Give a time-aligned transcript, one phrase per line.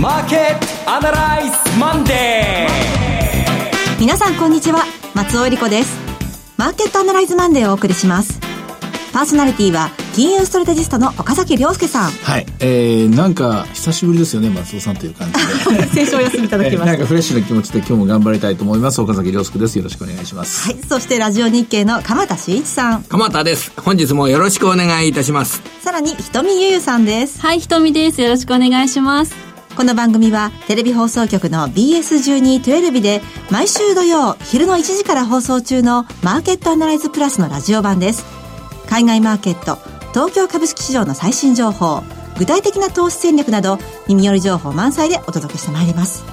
[0.00, 4.84] マーケットアナライズマンデー皆さんこんにちは
[5.14, 5.94] 松尾英里子です
[6.56, 8.40] マーケットアナライズマンデーをお送りします
[9.12, 12.10] パーソナリティは金融ストラテジストの岡崎良介さん。
[12.10, 12.46] はい。
[12.58, 15.86] えー、なんか、久しぶりですよね、松尾さんという感じで。
[15.94, 16.86] 先週お休みいただきました。
[16.86, 19.00] なんかフレッシュな気持ちで今日も頑張りたいと思います。
[19.00, 19.78] 岡崎良介です。
[19.78, 20.66] よろしくお願いします。
[20.66, 20.78] はい。
[20.88, 23.04] そしてラジオ NIKKEI の鎌田伸一さん。
[23.04, 23.72] 鎌田です。
[23.76, 25.62] 本日もよろしくお願いいたします。
[25.80, 27.40] さらに、ひとみゆゆさんです。
[27.40, 28.20] はい、ひとみです。
[28.20, 29.49] よろしくお願いします。
[29.76, 38.24] この番組はテレビ放送局の BS12-12 で毎週土曜昼の1時から放送中のマーケットアナライズプラスのラジオ版です。
[38.88, 39.78] 海外マーケット、
[40.12, 42.02] 東京株式市場の最新情報、
[42.38, 46.29] 具体的な投資戦略など、耳寄り情報満載でお届けしてまいります。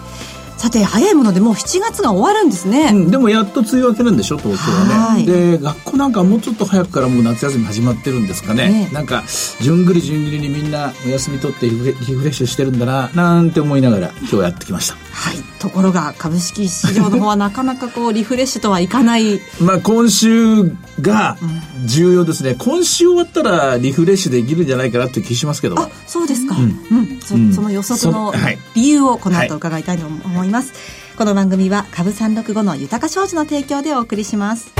[0.67, 5.25] さて早いものでもう7月が終わるんですね、うん、でもやっと梅雨明けなんでしょ東京はね。
[5.25, 9.23] で学校なんかもうちょっと早くからもう夏休み始まってるんですかね、ね、なんか
[9.61, 15.37] 順繰り順繰りにみんなお休み取ってリフレッシュしてるんだななんて思いながら今日やってきましたはい。
[15.59, 19.41] ところが株式市場の方はなかなかこうリフレッシュとはいかない。
[19.59, 21.37] まあ今週が
[21.85, 28.33] 重要ですね、うん、今週終わったらリフレッシュできるんじゃないかなって気しますけどあそうですか、うん、うん、そその予測の
[28.75, 34.71] 理由をこの後伺いたいと思います、はい、この番組は株365の豊か商事の提供でお送りします。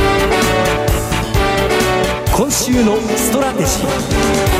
[2.37, 4.56] 今週のストラテジー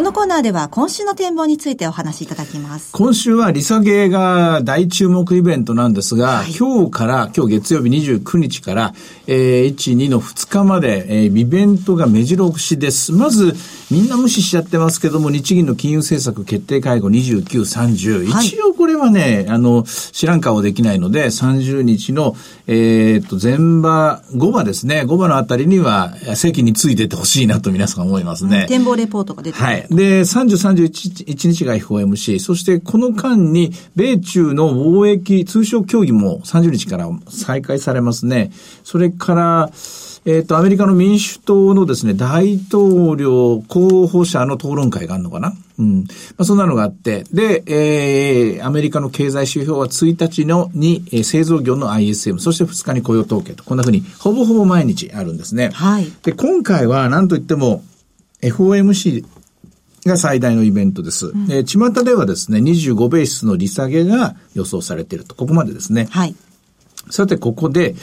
[0.00, 2.90] このコーナーでは今週の展望についてお話しいただきます。
[2.92, 8.94] 今週は利下げが大注目イベントなんですが、はい、今日から、今日月曜日29日から、
[9.26, 13.12] えー、1、2の2日まで、えー、イベントが目白押しです。
[13.12, 13.54] まず、
[13.90, 18.24] みんな無視しちゃってますけども、日銀の金融政策決定会合29、30。
[18.24, 22.36] 一応これはね、あの、知らん顔できないので、30日の、
[22.68, 28.64] えー、っと、前場、5場ですね、5場のあたりには、席についててほしいなと皆さん思いますね。
[28.66, 29.89] 展望レポートが出てはい。
[29.90, 30.94] で、30、
[31.34, 38.52] 31日が FOMC、そしてこの間に、米中の貿易、通商協議も30日から再開されますね。
[38.84, 39.70] それから、
[40.26, 46.00] えっ、ー、と、アメリカの民主党のですね、大統領候補者の討論会があるのかなうん。
[46.00, 46.04] ま
[46.38, 55.70] あ、そんなのがあって、で、えー、アメリカの経済指標は1日のに、えー、製造業の ISM、そして2日に雇用統計と、こんなふうに、ほぼほぼ毎日あるんですね。
[55.72, 56.12] はい。
[56.22, 57.82] で、今回は、なんといっても、
[58.42, 59.24] FOMC
[60.04, 61.28] が最大のイベントです。
[61.28, 65.34] うん、えー、巷ではですね、25ベースの利下げが予想されていると。
[65.34, 66.08] ここまでですね。
[66.10, 66.34] はい。
[67.10, 67.94] さて、ここで、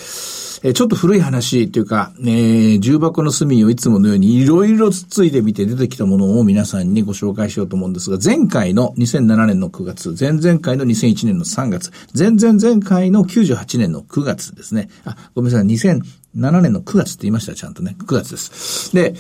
[0.64, 14.90] えー、ちょっと古い話というか、えー、重箱の隅をいつものようにいろいろつついてみて出てきたものを皆さんにご紹介しようと思うんですが、前回の2007年の9月、前々回の2001年の3月、前々前回の98年の9月ですね。
[15.06, 17.96] あ、ごめんなさい、2007年の9月って言いました、ちゃんとね。
[18.00, 18.94] 9月です。
[18.96, 19.16] で、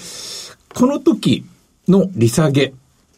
[0.74, 1.46] この時
[1.88, 2.74] の利下げ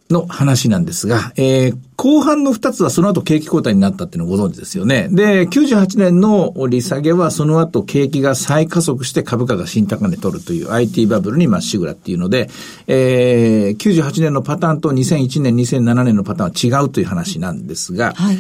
[0.10, 5.08] の話なんですが、えー、後半の2つはその後景気後退になったっていうのをご存知ですよね。
[5.12, 12.50] で、98年の利下げはその後景気が再加速して株価が新高値取るという IT バブルにまっしぐらっていうので、
[12.88, 18.38] えー、98年のパターンと2001年、2007年のパターンは違うという話なんですが、はい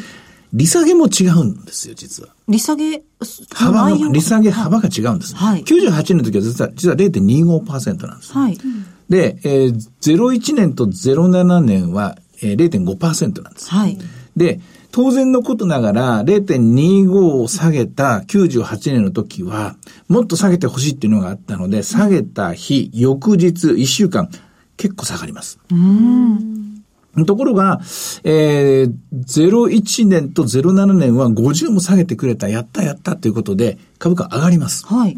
[0.51, 2.29] 利下げも違うんですよ、実は。
[2.47, 3.03] 利下げ、
[3.53, 5.35] 幅の、利下げ幅が違うんです。
[5.35, 5.63] はい。
[5.63, 8.33] 98年の時は実は、実は0.25%なんです。
[8.33, 8.57] はい。
[9.09, 13.69] で、えー、01年と07年は、えー、0.5%なんです。
[13.69, 13.97] はい。
[14.37, 14.59] で、
[14.91, 19.75] 当然のことながら0.25を下げた98年の時は、
[20.07, 24.29] もっと下げてほしいっていうのがあったので、下げた日、翌日、1週間、
[24.77, 25.59] 結構下がります。
[27.25, 27.81] ところが、
[28.23, 28.93] えー、
[29.23, 34.85] 01年と07年は50も下げてくれた、やったやったということで、株価上がります。
[34.87, 35.17] はい。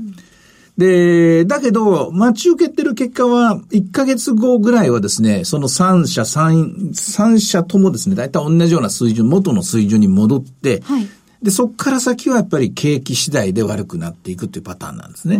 [0.81, 11.07] で、だけど、待ち受けてる結果は、1ヶ月後ぐらいはですね、その3社、3、3社ともですね、大体同じような水準、元の水準に戻って、はい、
[11.43, 15.39] で、そこから先はやっぱり景気次第で悪くなっていくっていうパターンなんですね。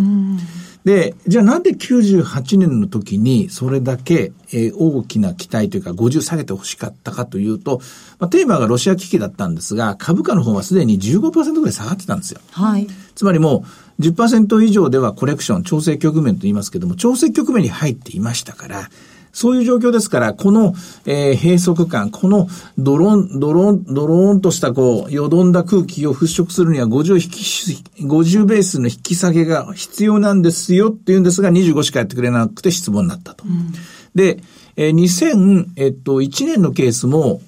[0.84, 7.82] で、じゃあなんで98年の時にそれだけ、えー、大きな期待というか50下げて欲しかったかというと、
[8.20, 12.42] まあ、テーマがロシア危機だったんですが、株価の方はすでに15%ぐらい下がってたんですよ。
[12.52, 12.88] はい。
[13.14, 13.66] つまりもう
[14.02, 18.90] 10%以上ではコレクション、調整局面と言いますけども、調整局面に入っていましたから、
[19.34, 20.74] そういう状況ですから、この、
[21.06, 33.46] えー、閉塞感、このドロン、ドロン、ドローンとしたこう、よどんだ空気を払拭するには50引き、50ベースの引き下げが必要なんですよって言うんですが、25しかやってくれなくて質問になったと。
[33.46, 33.72] うん、
[34.16, 34.44] で、
[34.76, 37.42] えー、2001年のケースも、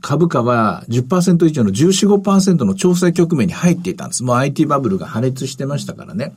[0.00, 4.22] 株価は10%以上の14、5%の調整局面に入っていたんです。
[4.22, 6.32] もう IT バブルが破裂してましたからね。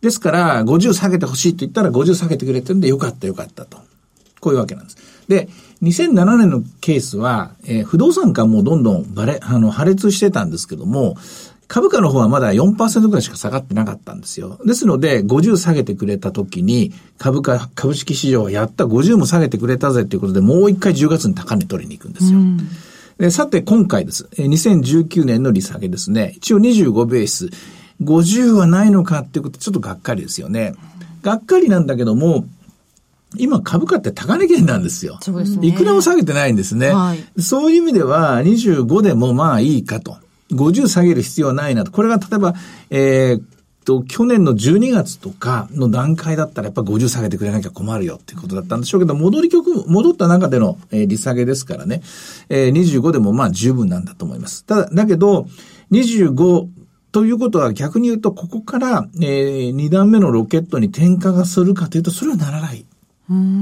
[0.00, 3.78] ですから、50下げてほしいって言ったら50下げてくれてるんでよかったよかったと。
[4.40, 4.96] こういうわけなんです。
[5.28, 5.48] で、
[5.82, 11.16] 2007年のケースは、えー、不動産価もどんどんバレ、あの、破裂してたんですけども、
[11.68, 14.58] 株価の方はまだ4%ぐらいしか下がってなかったんですよ。
[14.64, 22.38] ですので、50下げてくれた時に、株価、株式市場はやった50も下げてくれたぜということで、もう一回10月に高値取りに行くんですよ。
[23.18, 24.28] でさて、今回です。
[24.36, 26.34] 2019年の利下げですね。
[26.36, 27.48] 一応25ベース。
[28.02, 30.74] 50はないのかっていうことちょっとがっかりですよね。
[31.22, 32.44] がっかりなんだけども、
[33.36, 35.18] 今株価って高値圏なんですよ。
[35.22, 35.66] そうですね。
[35.66, 36.88] いくらも下げてないんですね。
[36.90, 40.18] はい、そういう意味では25でもまあいいかと。
[40.50, 41.92] 50下げる必要はないなと。
[41.92, 42.54] これが例えば、
[42.90, 43.42] えー、
[43.84, 52.02] と、去年の12月とかの段階だったらやっぱ50下げてくれなきゃ困るよっていうことだったんでしょうけど、戻り曲、戻った中での、えー、利下げですからね、
[52.48, 54.64] えー、25でもまあ十分なんだと思います。
[54.64, 55.46] ただ、だけど、
[55.92, 56.68] 25
[57.12, 62.84] ということは逆に言うと、ここから、えー、2段目のロケットに転化がするかというと、それはならない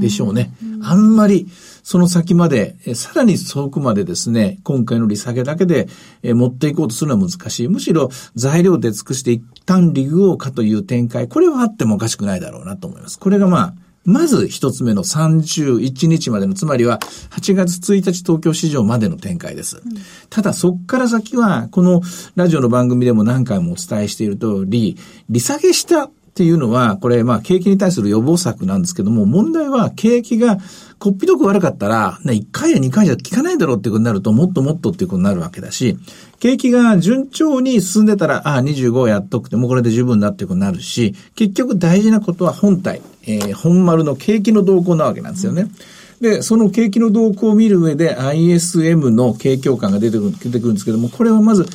[0.00, 0.52] でしょうね。
[0.82, 1.48] あんまり、
[1.82, 5.88] その先まで、さらに遠くまでですね、今回の利下げだけで
[6.22, 7.68] 持っていこうとするのは難しい。
[7.68, 13.18] むしろ材料で尽くして一旦利具をかという展開、これはあってもおかしくないだろうなと思います。
[13.18, 13.74] これがまあ、
[14.04, 16.98] まず一つ目の31日までの、つまりは
[17.30, 19.82] 8月1日東京市場までの展開です。
[20.28, 22.00] ただそっから先は、この
[22.34, 24.96] ラジオの番組でも何回もお伝えしている通り、
[25.30, 30.58] 利下げしたっていうのは、これ、まあ、景気に対する予防策なんですけども、問題は景気が
[31.02, 35.98] こっぴどく悪かったら、ね、1回や2回じゃ効かないだろうっていうことになると、もっともっとっていうことになるわけだし、
[36.38, 45.66] 景気が順調に進んでたら、ああ、25やっとくてもうこれで十分だっていうことになるし、結局大事なことは本体、えー、本丸の景気の動向なわけなんですよね。
[46.20, 51.66] で、その景気の動向を見る上で ISM の景況感が出てくる出てくるんですけども、これはまず、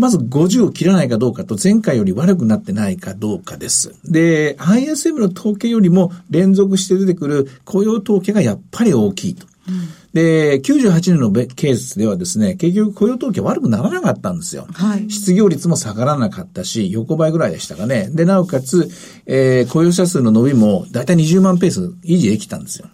[0.00, 3.94] まず50を切らないかどうかと前回より悪くなってないかどうかです。
[4.10, 9.46] で、ISM の統計よりも連続して出てくる雇用統計がやっぱり大きいと。
[9.68, 14.66] うん、で、98年のケースではですね、結局雇用統計悪くならなかったんですよ。
[14.72, 18.08] はい、失業率も下がらなかったし、横ばいぐらいでしたかね。
[18.10, 18.90] で、なおかつ、
[19.26, 22.88] えー、雇用者数の伸びもだいたい20万ペース維持できたんですよ。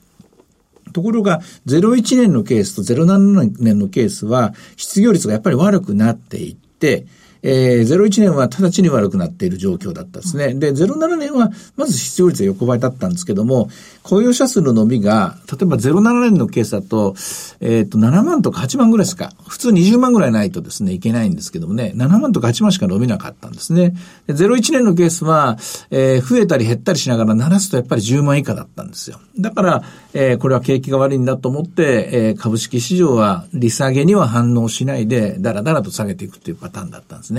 [0.93, 7.07] ところが、01年のケースと07年のケースは、失業率がやっぱり悪くなっていって、
[7.49, 10.53] えー、01年は直ちに悪くなっている状況だったんですね。
[10.55, 13.71] で、07年は、まず失業率は横ばいだったんですけども、
[14.03, 17.15] 雇用者数の伸びが、例えば07年のケースだと、
[17.61, 23.95] えっ、ー、と、7万とか8万ぐらいしか、普通20万ぐらいないとですね、いけないんですけどもね、7万とか8万しか伸びなかったんですね。
[24.27, 25.57] で01年のケースは、
[25.91, 29.21] えー、増えたり減ったりしながら鳴らすとやっぱり10万以下だったんですよ。
[29.39, 29.83] だから、
[30.15, 37.36] えー、これは景気が悪いんだと思って、えー、株式市場は利下げには反応しないで、だらだらと下げていくっていうパターンだったんですね。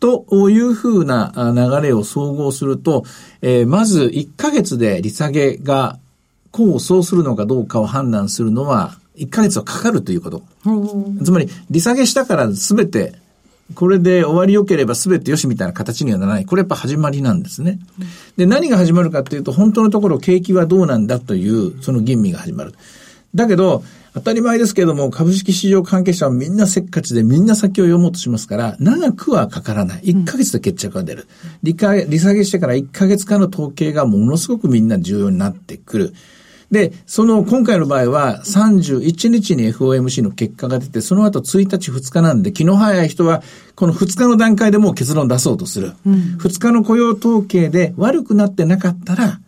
[0.00, 3.04] というふうな流れを総合すると、
[3.42, 5.98] えー、まず1ヶ月で利下げが
[6.54, 10.42] 功を奏するのかどうかを判断するのは、1ヶ月はかかるということ。
[11.24, 13.14] つまり、利下げしたから全て、
[13.74, 16.46] これで終わり良ければ全てよしみたいな形にはならない。
[16.46, 17.78] これやっぱ始まりなんですね。
[18.36, 22.74] で、何が始まるかっていうと、本当のところ景気はどうなんだという、その吟味が始まる。
[23.38, 23.82] だけど、
[24.14, 30.02] 当たり前ですけれども、株式市場関係者はみんなせっかちでみんな先を読もうとしますから、長くはかからない。
[30.02, 31.28] 1ヶ月で決着が出る。
[31.62, 36.14] 利利下げしてから1ヶ月間の統計がものすごくみんな重要になってくる。
[36.72, 43.42] で、その今回の場合は31日に FOMC の結果が出て、その後1日2日なんで、気の早い人は
[43.76, 45.92] この2日の段階でもう結論出そうとする。
[46.04, 49.40] うん、2日の雇用統計で悪くなってなかったら、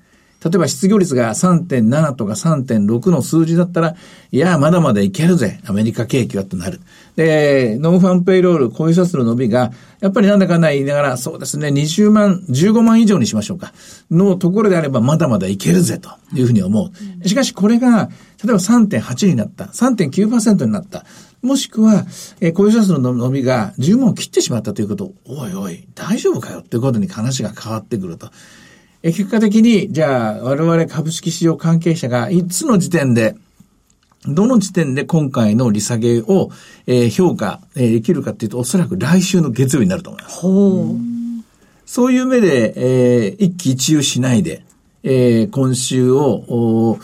[0.42, 3.94] 例えば失業率が3.7とか3.6の数字だったら、
[4.32, 6.80] いや、まだまだいけるぜ、アメリカ景気はとなる。
[7.16, 9.70] で、ノンファンペイロール、雇用者数の伸びが、
[10.00, 13.74] やっぱりなんだかんだ言いながら、そうですね、20万、15万以上にしましょうか。
[14.10, 16.90] のところであれば、まだまだいけるぜ、というふうに思
[17.22, 17.28] う。
[17.28, 18.08] しかし、これが、
[18.42, 21.04] 例えば3.8になった、3.9%になった。
[21.42, 22.06] もしくは、
[22.40, 28.30] えー、雇用者数の伸びが10万を切ってしまったということ、おいおい、大丈夫かよっていうことに話が変わってくると。
[29.02, 33.34] 結果的に、じゃあ、我々株式市場関係者がいつの時点で、
[34.26, 36.50] どの時点で今回の利下げを、
[36.86, 40.40] えー、評価、えー、できるかっていうと、おそらく来週の月曜になると思います。
[40.40, 41.10] ほう
[41.86, 44.62] そういう目で、えー、一喜一憂しないで、
[45.02, 46.98] えー、今週を、お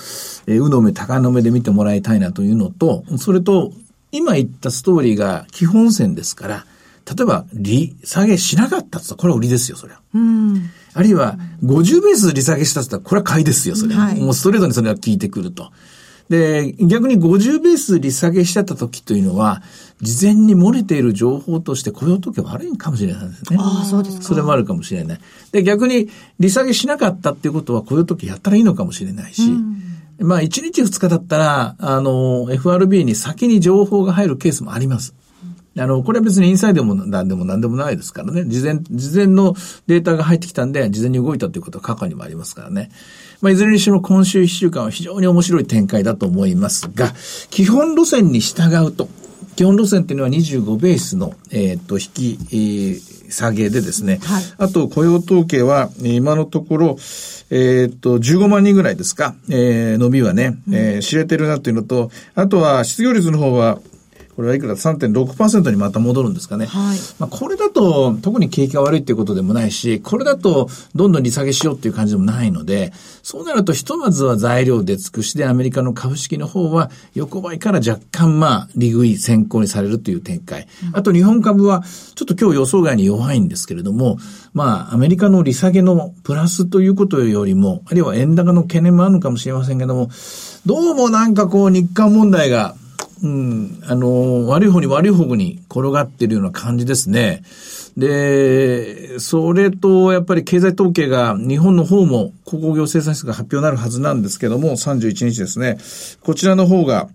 [0.46, 3.72] えー、うのめ、高の目で見てもらいたいなというのと、それと、
[4.12, 6.66] 今言ったストーリーが基本線ですから、
[7.06, 10.00] 例えば、利下げしなかったってこれは売りですよ、それは。
[10.14, 13.94] うんあるいは、50ベース利下げしたって言ったら、これは買いですよ、それ。
[13.94, 15.70] はい、もうストレートにそれは効いてくると。
[16.30, 19.62] で、逆に50ベース利下げしちゃった時というのは、
[20.00, 23.58] 事前に漏れている情報として雇用統計悪いかもしれないですね。
[23.60, 24.22] ああ、そうですか。
[24.22, 25.20] それもあるかもしれない。
[25.52, 26.08] で、逆に
[26.40, 29.76] 利下げしなかったっていうことは雇用統計やったらいいのかもしれないし、うん
[30.18, 35.14] まあ、1日2日だったら、あの、FRB に先に情報が入るケースもあります。
[35.78, 38.44] あの、これは別にインサイドでも何でも何でもないですからね。
[38.46, 39.54] 事前、事前の
[39.86, 42.90] データが入ってきたんで、事前に動いたということは過去にもありますからね。
[43.40, 47.12] まあ、いずれにしろ今週1週間は非常に面白い展開だと思いますが、
[47.50, 49.08] 基本路線に従うと、
[49.56, 54.20] 基本路線っていうのは25ベースの、えー、っと、引き、えー、下げでですね。
[54.22, 56.98] はい、あと、雇用統計は、今のところ、
[57.50, 63.78] えー、っと、15万人ぐらいですか、えー、伸びはね、えー、知れてるなというのと、あとは失業率の方は、
[64.36, 66.66] これはいくら3.6%にまた戻るんですかね。
[66.66, 66.98] はい。
[67.18, 80.68] まあこれだと特に景気が悪いっていうことでもないし、これだとどんどん利下げしようっていう感じでもないので、そうなるとひとまずは材料で尽くしでアメリカの株式の方は横ばいから若干まあ利食い先行にされるという展開。
[80.92, 81.82] あと日本株は
[82.14, 84.18] ちょっと今日予想外に弱いんですけれども、
[84.52, 90.10] まあアメリカの利下げのプラスということよりも、あるいは円高の懸念もあるのかもしれませんけども、
[90.66, 92.74] どうもなんかこう日韓問題が
[93.22, 97.42] うん、あの、悪い方に悪い方に転がってるような感じですね。
[97.96, 105.78] で、それと、やっぱり経済統計が、日本の方も、鉱工業生産室が発表になるはずなんですけども、31日ですね。
[106.20, 107.08] こちらの方が、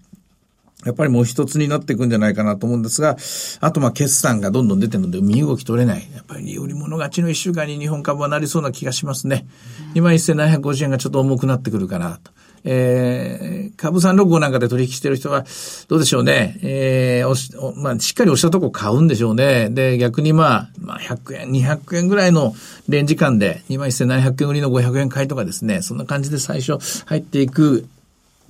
[0.85, 3.17] やっぱりもう一つになっていくんじゃないかなと思うんですが、
[3.59, 6.09] あとまあ決算がどんどん出てるので身動き取れない。
[6.15, 9.45] やっぱり利用り物勝ちの一週間に日本株はなりそうな気がしますね。
[9.93, 12.31] 今1750円がちょっと重くなってくるかなと。
[12.63, 15.45] えー、株365なんかで取引してる人は、
[15.87, 16.59] どうでしょうね。
[16.61, 19.69] えー、おし、まあ、しっかり押したとこ買うんでしょうね。
[19.69, 22.53] で、逆にまあ、まあ、100円、200円ぐらいの
[22.87, 27.85] レンジ間で、2万1700円売りの500円買いとかですね、そんな感じで最初入っていく、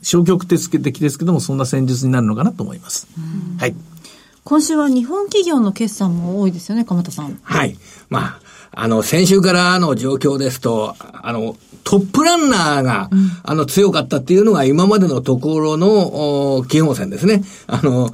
[0.03, 3.07] 消極的ですけども、そんな戦術になるのかなと思います。
[3.59, 3.75] はい。
[4.43, 7.39] 今週は日本企業の決算も多いですよね、鎌田さん。
[7.43, 7.77] はい。
[8.09, 8.39] まあ、
[8.71, 17.43] あの、先週からの状況ですと、あの、トップランナーが、うん、あの、強かったっていうのが今までのところの、基本線ですね。
[17.67, 18.11] あの、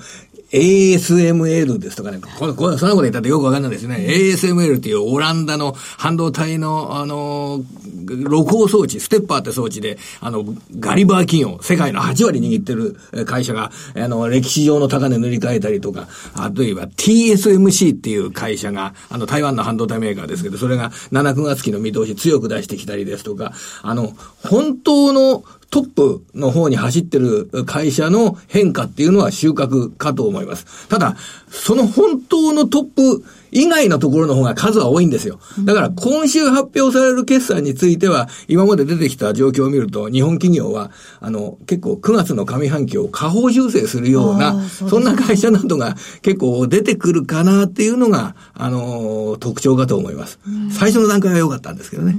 [0.51, 3.98] ASML ですとかね、このこのそんなこと言ったってよくわかんないですね。
[3.98, 7.62] ASML っていうオランダの半導体の、あの、
[8.06, 10.46] 録音装置、ステッパーって装置で、あの、
[10.80, 23.51] ガリバー企業、世界の8割握ってる会社が、あの、歴史上の高値塗り替えたりとか、あといえば TSMC っていう会社が、あの、台湾の半導体メーカーですけど、それが7、9月期の見通し強く出してきたりですとか、
[23.82, 24.13] あの、
[24.44, 30.88] 本当のトップの方に走ってる会社の変化っていうのは収穫かと思います。
[30.88, 31.16] ただ、
[31.50, 35.39] その本当のトップ以外のところの方が数は多いんですよ。
[35.63, 50.39] だから今週発表される決算については、今まで出てきた状況を見ると、日本企業は、あの、結構9月の上半期を下方修正するような、そんな会社などが結構出てくるかなっていうのが、あの、特徴かと思います。
[50.72, 52.16] 最初の段階は良かったんですけどね。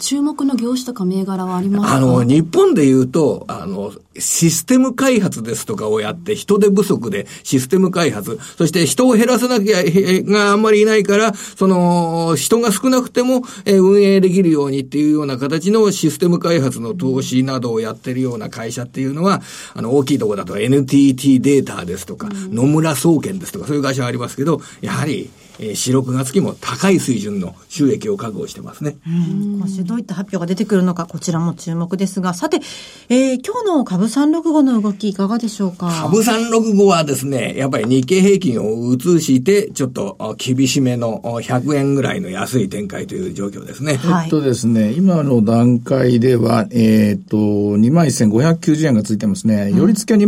[0.00, 1.94] 注目の業種とか銘柄はありますか？
[1.96, 19.42] あの、日本で言うと、あの、システム開発ですとかをやって、人手不足でシステム開発、そして人を減らさなきゃ、があんまりいないから、その、人が少なくても、え運営できるようにっていうような形のシステム開発の投資などをやってるような会社っていうのは、
[19.74, 28.96] あの、大きいとこだと NTT データですとか、野村総研ですとか、そういう会社がありますけど、やはり、えー、4、6月期も高い水準の収益を確保してますね。
[29.06, 32.60] 今週どういった発表が出てくるのか、こちらも注目ですが、さて、
[33.08, 35.90] えー、今日の株365の動きいかがでしょうか？
[35.90, 43.96] 株365はですね、やっぱり日経平均を移して、ちょっと厳しめの100円ぐらいの安い展開という状況ですね。
[43.96, 49.72] はい、えっとですね、今の段階では、えっ、ー、と、21,590円がついてますね。
[49.72, 50.18] より付きは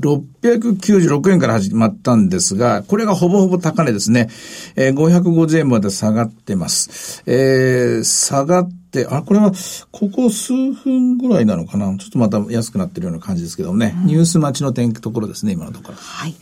[0.00, 4.28] 21,696円から始まったんですが、これがほぼほぼ高値ですね。
[4.76, 7.22] えー、550円まで下がってます。
[7.26, 9.52] えー、下がって、あ、これは、
[9.92, 11.96] ここ数分ぐらいなのかな？
[11.96, 13.94] ちょっとまた安くなってるような感じですけどね。
[14.02, 15.94] うん、ニュース待ちの点ところですね、今のところ。
[15.98, 16.34] はい。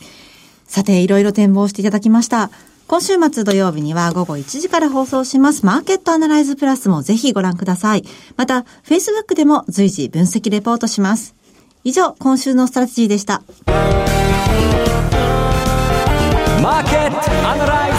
[0.67, 2.51] さて、いろいろ展望していただきました。
[2.87, 8.03] 今週末土曜日には午後1時から放送しますマーケットアナライズプラスもぜひご覧ください。
[8.37, 11.33] また、Facebook でも随時分析レポートします。
[11.87, 13.43] 以上、今週のストラテジーでした。
[13.67, 17.97] マーケットアナライズ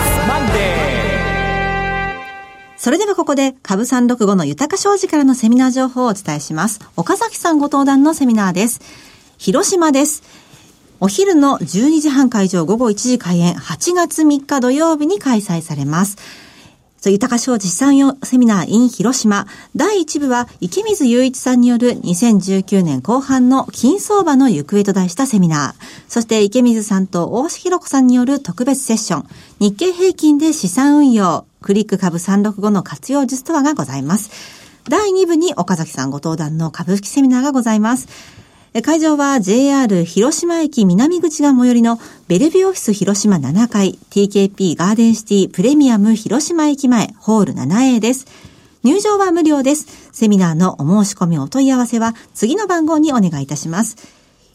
[2.77, 6.81] それではここで、株365の豊か商事からのセミナー情報をお伝えします。
[6.97, 8.81] 岡崎さんご登壇のセミナーです。
[9.39, 10.25] 広島です。
[10.99, 16.17] お昼の12時半会場午後1時開演8月3日土曜日に開催されます。
[17.05, 19.47] 豊か商事資産用セミナー in 広島。
[19.77, 25.85] 第1部は池水雄一さんによる2019年後半の金相場の行方と題したセミナー。
[26.09, 29.27] そして池水さんと大橋弘子さんによる特別セッション。
[29.61, 31.47] 日経平均で資産運用。
[31.63, 34.31] クリック株365の活用術とはがございます。
[34.89, 38.09] 第2部に岡崎さんご登壇の株式セミナーがございます。
[38.83, 48.27] 会場は JR 広島駅南口が最寄りのベルビオフィス広島7階 TKP ガーデンシティプレミアム広島駅前ホール 7A です。
[48.83, 50.11] 入場は無料です。
[50.13, 53.97] セミナーのお申し込みお問い合わせは次の番号にお願いいたします。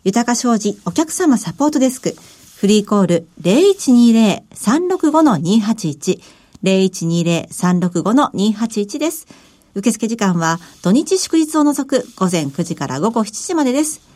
[0.03, 2.13] 豊か商事お客様サポートデスク
[2.57, 6.21] フリーコール0120-365-281
[6.63, 9.25] 0120-365-281です。
[9.73, 14.10] 受付時間は土日祝日を除く午前9時から午後7時までです。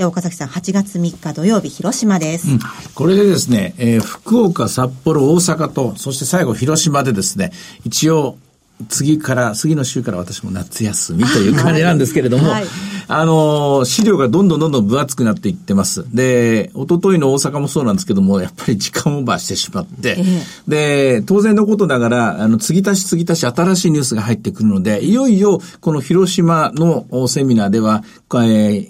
[0.00, 2.48] え岡崎さん、8月3日土曜日、広島です。
[2.94, 7.52] これでですね、えー福岡、札幌、大阪と、そして最後広島でですね、
[7.84, 8.38] 一応、
[8.88, 12.64] 次から、次の週から私も夏休みという感じなんですけれども、はい
[13.08, 16.06] あのー資料がどんどんどんどん分厚くなっていってます。
[16.14, 20.16] で、一昨日の大阪もそうなんですけども、やっぱり時間オーバーしてしまって、
[20.66, 28.02] で、当然のことながら、あの、継ぎ足し継ぎ足し新しいニュースが入ってくるので、いよいよ、この広島のおセミナーでは、
[28.32, 28.36] え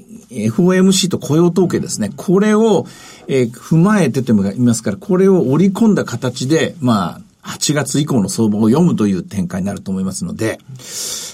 [0.06, 2.10] ー FOMC と雇用統計ですね。
[2.16, 2.86] これを、
[3.26, 10.58] えー踏まえてと言いますから、これを織り込んだ形で、まあ、8月以降の相場を読むという展開になると思いますので、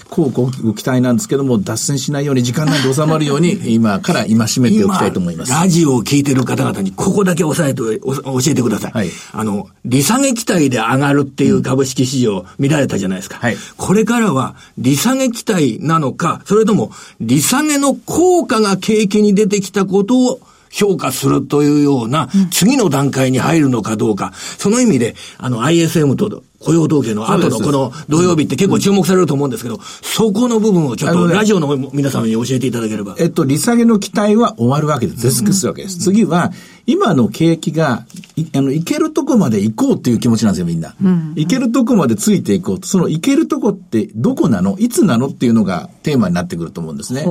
[0.09, 5.51] こうごご期待なんですけども、脱線しないように時間内で収まるように、 今から今締めておきたいと思います。
[5.51, 8.91] ラジオを聞いてる方々にここだけ押さえてお教えてください。
[8.93, 13.37] はいあの、利下げ期待で上がるっていう株式市場見られたじゃないですか。
[13.39, 20.39] はいこれからは利下げ期待なのか、それとも利下げの効果が景気に出てきたことを
[20.77, 33.15] 評価するというような次の段階に入るのかどうか、その意味で、あの ISM と雇用統計の後のこの土曜日って結構注目されると思うんですけど、そこの部分をちょっとラジオの皆様に教えていただければ。
[33.17, 35.41] えっと、利下げの期待は終わるわけです。
[35.41, 35.97] 絶すわけです。
[35.97, 36.51] 次は、
[36.87, 38.05] 今の景気が、
[38.37, 40.95] いあの、行けるとこまで行こうっていう気持ちなんですよ、みんな。
[41.35, 42.87] 行けるとこまでついていこうと。
[42.87, 44.77] その行けるとこってどこなの？
[44.79, 47.25] いつなのっていうのがテーマになってくると思うんですね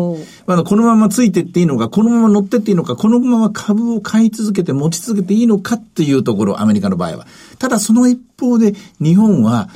[0.61, 7.27] あ、このままついてっていいのか、このまま乗ってっていいのか、このまま株を買い続けて持ち続けていいのかっていうところ、アメリカの場合は。
[7.59, 9.69] ただその一方で、日本は、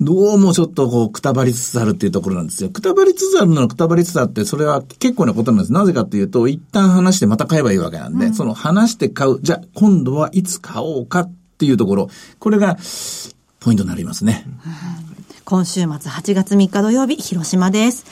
[0.00, 2.70] どうもちょっとこう、くたばりつつあるっていうところなんですよ。
[2.70, 5.72] くたばりつつあるのはくたばりつつあって、それは結構なことなんです。
[5.72, 12.76] なぜかっていうと、一旦話してまた買えばいいわけなんで、その話して買う、じゃあ今度はいつ買おうかっていうところ、これが、
[13.60, 14.46] ポイントになりますね。
[15.44, 18.04] 今週末8月3日土曜日、広島です。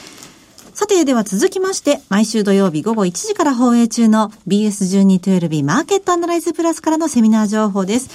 [0.75, 8.09] さて、では続きまして、毎週土曜日午後1時から放映中の BS1212 マーケットアナライズプラスからのセミナー情報です。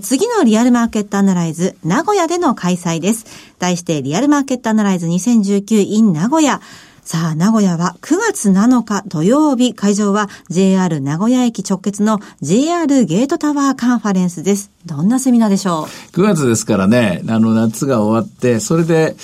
[0.00, 3.26] 次のリアルマーケットアナライズ、名古屋での開催です。
[3.58, 6.60] 題して、リアルマーケットアナライズ2019 in 名古屋。
[7.02, 14.70] さあ、名古屋は9月7日土曜日、会場は JR 名古屋駅直結の JR ゲートタワーカンファレンスです。
[14.86, 19.16] どんなセミナーでしょう？9月ですからね、あの夏が終わって、それで、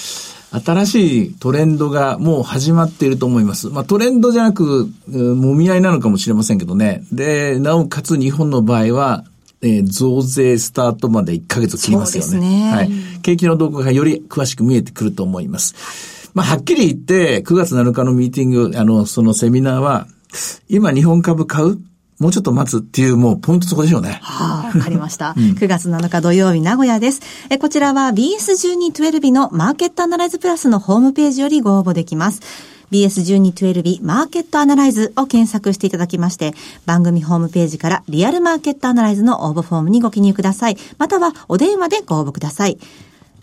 [0.53, 3.69] 新しいトレンドがもう始まっていると思います。
[3.69, 7.05] まあトレンドじゃなく、うんもみ合いなのかもしれませんけどね。
[7.13, 9.25] で、なおかつ日本の場合は、
[9.63, 12.31] えー増税スタートまで1ヶ月切りますよね。
[12.31, 12.91] そうですねはい。
[13.23, 16.31] 景気の動向がより詳しく見えてくると思います。
[16.35, 20.07] まあはっきり言って、9月7日のミーティング、あの、そのセミナーは、
[20.69, 21.79] 今日本株買う
[22.21, 24.21] もうちょっと待つっていう、もうポイントそこでしょうね。
[24.23, 25.33] はい、わかりました。
[25.37, 27.23] 9月7日土曜日、名古屋です。
[27.49, 32.43] え、こちらは BS1212 のマーケットアナライズプラスのホームページよりご応募できます。
[32.93, 36.55] BS1212 マーケットアナライズを検索していただきまして、
[36.85, 40.77] 番組ホームページからリアルマーケットアナライズの応募フォームにご記入ください。
[40.99, 42.79] またはお電話でご応募ください。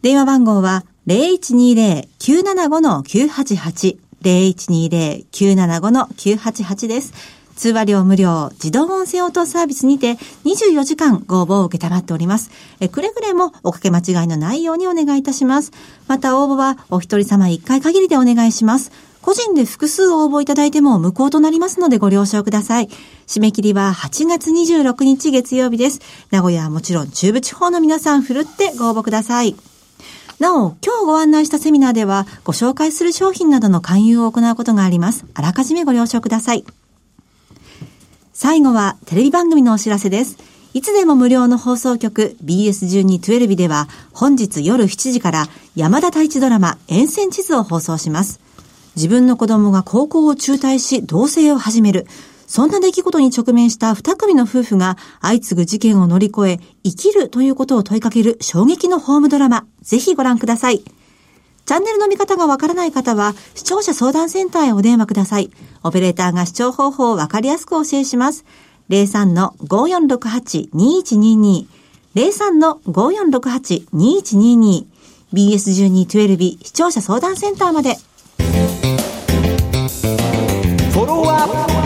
[0.03, 7.13] 電話番号は0120-975-988 0120-975-988です。
[7.57, 10.13] 通話料無料、自動音声応答サービスにて
[10.45, 12.51] 24時間ご応募を受けたまっております。
[12.79, 15.71] えくれぐれもおかけ間違いのないようにお願いいたします。
[16.07, 18.91] また応募はお一人様一回限りでお願いします。
[19.21, 22.89] 個人で複数応募いただいても無効となりますのでご了承ください。
[23.25, 25.99] 締め切りは8月26日月曜日です。
[26.31, 29.55] 名古屋はもちろん中部地方の皆さんふるってご応募ください。
[30.39, 35.25] なお、今日ご案内したセミナーでは、ご紹介する商品などの勧誘を行うことがあります。
[35.33, 36.63] あらかじめご了承ください。
[38.39, 40.37] 最後は、テレビ番組のお知らせです。
[40.75, 48.39] いつでも無料の放送局 BS1212 では、本日夜7時から山田太一ドラマ、沿線地図を放送します。
[48.95, 52.05] 自分の子供が高校を中退し、同棲を始める。
[52.45, 59.65] そんな出来事に直面した二組の夫婦が相次ぐ事件を乗り越え、生きるということを問いかける衝撃のホームドラマ。
[59.81, 60.83] ぜひご覧ください。
[61.67, 65.51] チャンネルの見方がわからない方は、視聴者相談センターへお電話ください。
[65.83, 68.45] オペレーターが視聴方法をわかりやすくお教えします。
[68.89, 71.65] 03-5468-2122
[72.15, 74.85] 03-5468-2122
[75.33, 77.97] BS1212 視聴者相談センターまで。
[80.93, 81.76] フォロー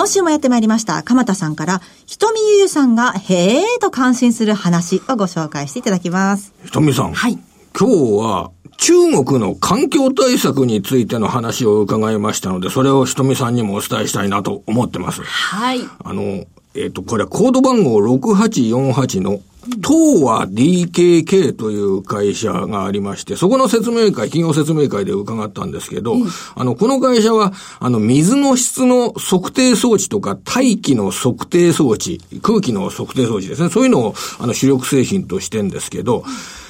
[0.00, 6.54] 今週もやってまいりました、鎌田さんから、ひとみゆゆさんが、へーと感心する話をご紹介していただきます。
[6.64, 7.12] ひとみさん。
[7.12, 7.38] はい。
[7.78, 15.20] 今日は、中国の環境対策についての話を伺いましたので、それをひとみさんにもお伝えしたいなと思ってます。
[15.22, 15.80] はい。
[16.02, 19.38] あの、えっ、と、これはコード番号6848の、
[19.76, 26.16] 東和 DKK という会社がありまして、そこの説明会、企業説明会で伺ったんですけど、
[26.54, 36.24] あの、この会社は、あの、水の質の測定装置とか、大気の測定装置、空気の測定装置ですね、そういうのを、あの、主力製品としてんですけど、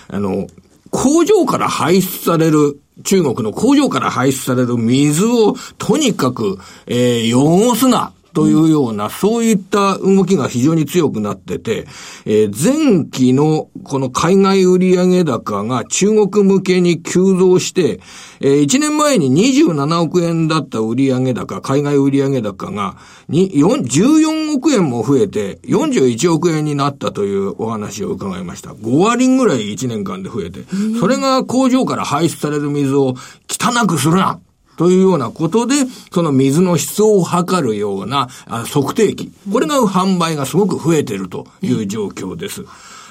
[0.09, 0.47] あの、
[0.91, 8.13] 工場から排出される、中国の工場から排出される水をとにかく、えー汚すな。
[8.33, 11.87] というような、そういった動きが非常に強くなってて、
[12.27, 18.01] えー前期のこの海外売上高が中国向けに急増して、
[18.41, 22.97] えー1年前に27億円だった売上高、海外売上高が、
[23.29, 28.71] に、14億円も増えて、41億円になったというお話を伺いました。
[28.71, 30.61] 5割ぐらい1年間で増えて、
[30.99, 33.15] それが工場から排出される水を
[33.49, 34.41] 汚くするな
[34.81, 35.75] というようなことで、
[36.11, 39.31] その水の質を測るようなあ測定器。
[39.53, 42.65] これが販売がすごく増えているという状況です。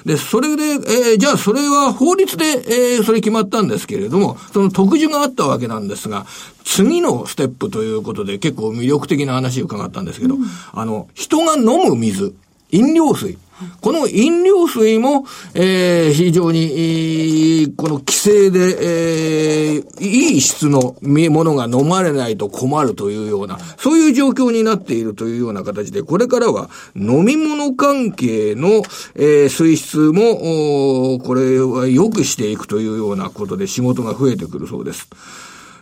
[0.04, 6.26] で、それで、えーじゃあそれは法律で、えーそれ決まったんですけれども、その特需があったわけなんですが、
[6.64, 10.38] 次のステップということで結構魅力的な話を伺ったんですけど、
[10.72, 12.34] あの、人が飲む水、
[12.72, 13.38] 飲料水。
[13.80, 28.82] この飲料水も、えー非常に、この規制で、えーいい質のものが飲まれないと困るというような、そういう状況になっているというような形で、これからは飲み物関係の、
[29.14, 35.08] えー水質も、これは良くしていくというようなことで仕事が増えてくるそうです。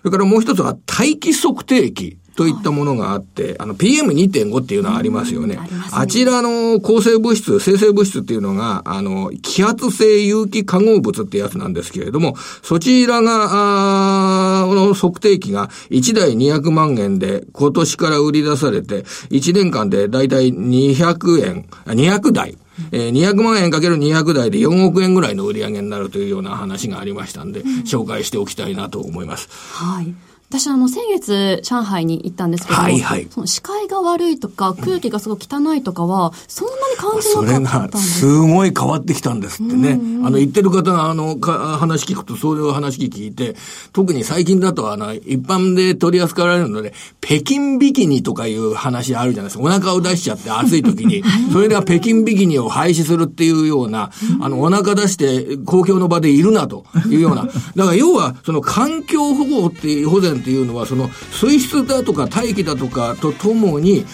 [0.09, 5.59] それからもう一つは大気測定器といったものがあって、あの PM2.5 っていうのはありますよね。
[5.92, 22.57] あちらの抗生物質、生成物質っていうのが、あの、気圧性有機化合物ってやつなんですけれども、そちらが、あーの測定器が1台200万円で今年から売り出されて、1年間でだいたい200円、あ200台。
[22.93, 29.49] えー200万円かける200台で4億円ぐらいの売り上げになるというような話がありましたんで、紹介しておきたいなと思います。
[29.51, 30.14] はい。
[30.50, 37.28] 私、あの、先月、上海に行ったんですけども、はいはいその視界が悪いとか、空気がすごい汚いとかは、そんなに感じ
[37.62, 40.00] なかったんがですすごい変わってきたんですってね。
[40.24, 43.56] あの、言ってる方が、あの、か話聞くと、そういう話聞いて、
[43.92, 49.64] 特に最近だと、あの、一般で取り扱われるので、北京ビキニとかいう話あるじゃないですか。
[49.64, 57.44] お腹を出しちゃって暑い時に、 それでは北京ビキニを廃止するっていうような、あの、お腹出して公共の場でいるなというような。
[57.44, 57.50] だ
[57.84, 64.05] から要は、その環境保護っていう、保全っていうのは、その水質だとか大気だとかとともに、ん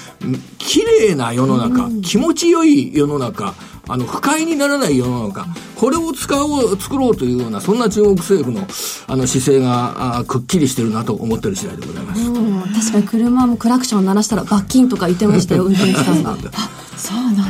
[0.58, 3.54] 綺麗な世の中、気持ちよい世の中、
[3.87, 8.66] あの、不快にならない世の中、これを使おう、作ろうというような、そんな中国政府の、
[9.06, 12.22] あの、姿勢が、あくっきりしてるなと思ってる次第でございます。
[12.22, 16.30] うん、確かに車もクラクション鳴らしたら罰金とか言ってましたよ、運転手さんが。
[16.54, 17.44] あ、そうなんだ。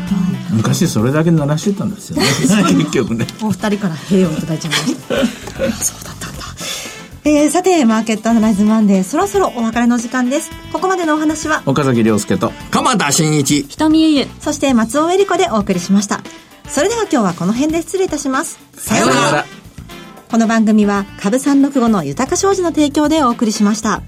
[0.55, 2.25] 昔それだけ鳴らしてたんですよね
[2.75, 5.05] 結局ねお二人から平をいただいちゃいました。
[5.85, 6.14] そうだ。
[7.27, 10.51] えー、さて、マーケットアナライズマンデー、そろそろお別れの時間です。
[10.75, 13.63] ここまでのお話は、岡崎亮介と鎌田新一。
[13.63, 14.27] ひとみゆゆ。
[14.41, 16.21] そして松尾恵理子でお送りしました。
[16.69, 18.59] それでは今日はこの辺で失礼いたします。
[18.75, 19.45] さようなら。
[20.31, 24.03] この番組は株三六五の豊か商事の提供でお送りしました。